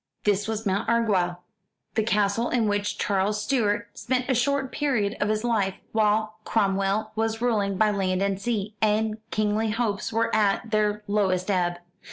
This 0.23 0.47
was 0.47 0.65
Mount 0.65 0.89
Orgueil, 0.89 1.37
the 1.93 2.01
castle 2.01 2.49
in 2.49 2.67
which 2.67 2.97
Charles 2.97 3.39
Stuart 3.39 3.87
spent 3.93 4.27
a 4.29 4.33
short 4.33 4.71
period 4.71 5.15
of 5.21 5.29
his 5.29 5.43
life, 5.43 5.75
while 5.91 6.37
Cromwell 6.43 7.11
was 7.15 7.39
ruling 7.39 7.77
by 7.77 7.91
land 7.91 8.19
and 8.19 8.41
sea, 8.41 8.73
and 8.81 9.19
kingly 9.29 9.69
hopes 9.69 10.11
were 10.11 10.35
at 10.35 10.71
their 10.71 11.03
lowest 11.05 11.51
ebb. 11.51 11.75